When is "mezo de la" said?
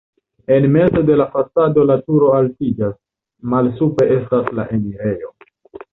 0.71-1.27